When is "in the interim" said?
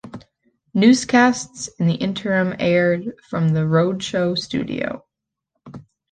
1.77-2.55